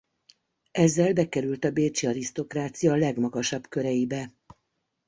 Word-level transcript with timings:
Ezzel 0.71 1.13
bekerült 1.13 1.63
a 1.65 1.71
bécsi 1.71 2.07
arisztokrácia 2.07 2.95
legmagasabb 2.95 3.67
köreibe. 3.69 4.33